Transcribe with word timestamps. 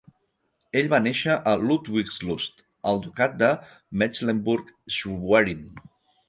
Ell 0.79 0.87
va 0.93 0.99
néixer 1.07 1.35
a 1.51 1.51
Ludwigslust 1.65 2.63
en 2.63 2.71
el 2.93 3.03
Ducat 3.03 3.37
de 3.43 3.51
Mecklenburg-Schwerin. 4.05 5.63